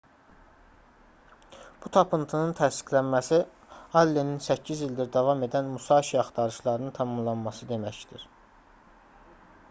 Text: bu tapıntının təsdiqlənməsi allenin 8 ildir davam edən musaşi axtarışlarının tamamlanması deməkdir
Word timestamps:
bu 1.85 1.89
tapıntının 1.97 2.53
təsdiqlənməsi 2.59 3.37
allenin 4.01 4.39
8 4.45 4.81
ildir 4.87 5.11
davam 5.17 5.43
edən 5.49 5.69
musaşi 5.73 6.17
axtarışlarının 6.23 6.95
tamamlanması 6.97 7.69
deməkdir 7.73 8.25